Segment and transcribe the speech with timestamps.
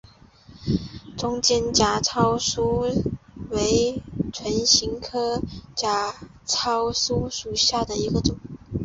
[1.15, 2.87] 中间假糙苏
[3.51, 4.01] 为
[4.33, 5.39] 唇形科
[5.75, 8.35] 假糙苏属下的一个种。